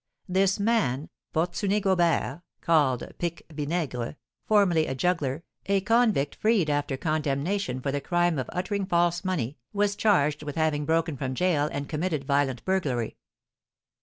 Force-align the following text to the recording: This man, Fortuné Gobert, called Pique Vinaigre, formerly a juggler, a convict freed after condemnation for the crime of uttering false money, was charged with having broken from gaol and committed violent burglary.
This 0.27 0.59
man, 0.59 1.09
Fortuné 1.31 1.79
Gobert, 1.79 2.41
called 2.61 3.07
Pique 3.19 3.45
Vinaigre, 3.53 4.15
formerly 4.47 4.87
a 4.87 4.95
juggler, 4.95 5.43
a 5.67 5.81
convict 5.81 6.33
freed 6.37 6.71
after 6.71 6.97
condemnation 6.97 7.79
for 7.79 7.91
the 7.91 8.01
crime 8.01 8.39
of 8.39 8.49
uttering 8.51 8.87
false 8.87 9.23
money, 9.23 9.59
was 9.73 9.95
charged 9.95 10.41
with 10.41 10.55
having 10.55 10.85
broken 10.85 11.17
from 11.17 11.35
gaol 11.35 11.69
and 11.71 11.87
committed 11.87 12.23
violent 12.23 12.65
burglary. 12.65 13.15